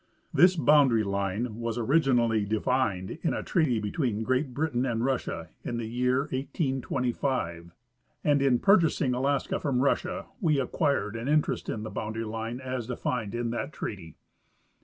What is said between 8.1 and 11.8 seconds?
and in purchasing Alaska from Russia we acquired an interest